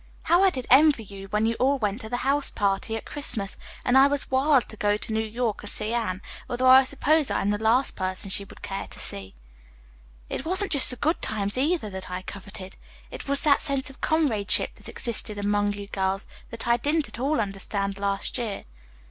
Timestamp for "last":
7.61-7.95, 17.99-18.39